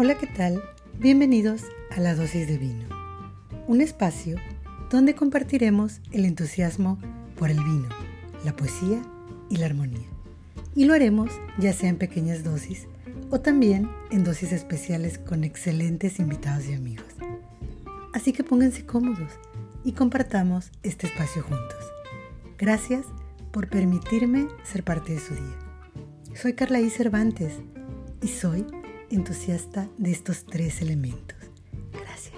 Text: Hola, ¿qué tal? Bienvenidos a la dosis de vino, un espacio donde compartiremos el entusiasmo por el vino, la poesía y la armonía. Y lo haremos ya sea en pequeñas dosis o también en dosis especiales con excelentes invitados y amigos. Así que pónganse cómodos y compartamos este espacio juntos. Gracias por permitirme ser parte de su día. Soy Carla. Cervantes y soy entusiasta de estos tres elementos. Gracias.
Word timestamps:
Hola, 0.00 0.16
¿qué 0.16 0.28
tal? 0.28 0.62
Bienvenidos 1.00 1.62
a 1.90 1.98
la 1.98 2.14
dosis 2.14 2.46
de 2.46 2.56
vino, 2.56 2.86
un 3.66 3.80
espacio 3.80 4.36
donde 4.90 5.16
compartiremos 5.16 6.00
el 6.12 6.24
entusiasmo 6.24 7.00
por 7.36 7.50
el 7.50 7.58
vino, 7.64 7.88
la 8.44 8.54
poesía 8.54 9.02
y 9.50 9.56
la 9.56 9.66
armonía. 9.66 10.06
Y 10.76 10.84
lo 10.84 10.94
haremos 10.94 11.32
ya 11.58 11.72
sea 11.72 11.88
en 11.88 11.98
pequeñas 11.98 12.44
dosis 12.44 12.86
o 13.30 13.40
también 13.40 13.90
en 14.12 14.22
dosis 14.22 14.52
especiales 14.52 15.18
con 15.18 15.42
excelentes 15.42 16.20
invitados 16.20 16.68
y 16.68 16.74
amigos. 16.74 17.16
Así 18.14 18.32
que 18.32 18.44
pónganse 18.44 18.86
cómodos 18.86 19.32
y 19.82 19.94
compartamos 19.94 20.70
este 20.84 21.08
espacio 21.08 21.42
juntos. 21.42 21.92
Gracias 22.56 23.04
por 23.50 23.68
permitirme 23.68 24.46
ser 24.62 24.84
parte 24.84 25.14
de 25.14 25.18
su 25.18 25.34
día. 25.34 25.58
Soy 26.36 26.52
Carla. 26.52 26.78
Cervantes 26.88 27.54
y 28.22 28.28
soy 28.28 28.64
entusiasta 29.10 29.88
de 29.98 30.10
estos 30.12 30.44
tres 30.44 30.82
elementos. 30.82 31.38
Gracias. 31.92 32.34